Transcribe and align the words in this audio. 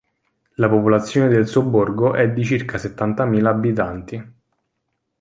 La 0.55 0.67
popolazione 0.67 1.27
del 1.27 1.47
sobborgo 1.47 2.15
è 2.15 2.31
di 2.31 2.43
circa 2.43 2.79
settantamila 2.79 3.51
abitanti. 3.51 4.31